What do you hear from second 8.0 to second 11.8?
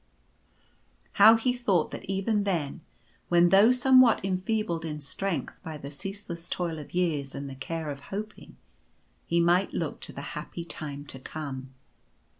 hoping, he might look to the happy time to come.